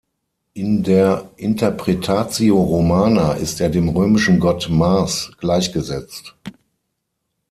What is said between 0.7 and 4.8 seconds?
der Interpretatio Romana ist er dem römischen Gott